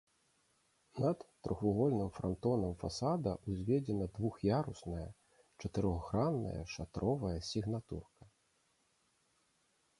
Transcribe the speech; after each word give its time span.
Над 1.03 1.25
трохвугольным 1.47 2.09
франтонам 2.15 2.73
фасада 2.85 3.33
ўзведзена 3.51 4.09
двух'ярусная 4.17 5.05
чатырохгранная 5.63 6.59
шатровая 6.75 7.39
сігнатурка. 7.53 8.23